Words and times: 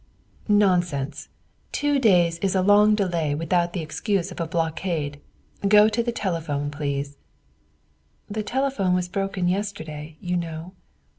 "Nonsense; 0.47 1.29
two 1.71 1.99
days 1.99 2.39
is 2.39 2.55
a 2.55 2.63
long 2.63 2.95
delay 2.95 3.35
without 3.35 3.73
the 3.73 3.83
excuse 3.83 4.31
of 4.31 4.39
a 4.39 4.47
blockade. 4.47 5.21
Go 5.67 5.87
to 5.89 6.01
the 6.01 6.11
telephone, 6.11 6.71
please." 6.71 7.17
"The 8.27 8.41
telephone 8.41 8.95
was 8.95 9.07
broken 9.07 9.47
yesterday, 9.47 10.17
you 10.19 10.37
know." 10.37 10.71